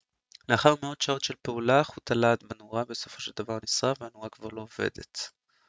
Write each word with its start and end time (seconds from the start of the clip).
לאחר 0.49 0.73
מאות 0.83 1.01
שעות 1.01 1.23
של 1.23 1.33
פעולה 1.41 1.83
חוט 1.83 2.11
הלהט 2.11 2.43
בנורה 2.43 2.85
בסופו 2.85 3.21
של 3.21 3.31
דבר 3.35 3.57
נשרף 3.63 4.01
והנורה 4.01 4.29
כבר 4.29 4.47
לא 4.49 4.61
עובדת 4.61 5.31